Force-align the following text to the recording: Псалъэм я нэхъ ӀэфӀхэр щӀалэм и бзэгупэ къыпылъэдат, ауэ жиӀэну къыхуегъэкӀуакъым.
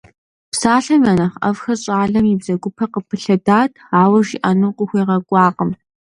Псалъэм 0.51 1.01
я 1.11 1.13
нэхъ 1.17 1.37
ӀэфӀхэр 1.41 1.77
щӀалэм 1.83 2.25
и 2.33 2.35
бзэгупэ 2.39 2.85
къыпылъэдат, 2.91 3.71
ауэ 4.01 4.19
жиӀэну 4.27 4.75
къыхуегъэкӀуакъым. 4.77 5.69